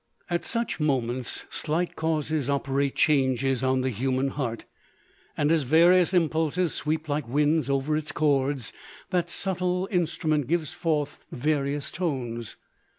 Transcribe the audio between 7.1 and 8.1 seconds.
winds over